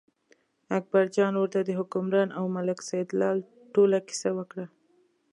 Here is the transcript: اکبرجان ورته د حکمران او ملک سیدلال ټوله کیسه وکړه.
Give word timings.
اکبرجان 0.77 1.33
ورته 1.37 1.59
د 1.63 1.69
حکمران 1.79 2.29
او 2.37 2.45
ملک 2.55 2.79
سیدلال 2.89 3.37
ټوله 3.73 3.97
کیسه 4.07 4.29
وکړه. 4.37 4.65